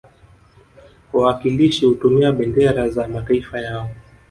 Wawakilishi 1.13 1.85
hutumia 1.85 2.31
bendera 2.31 2.89
za 2.89 3.07
mataifa 3.07 3.59
yao 3.61 3.89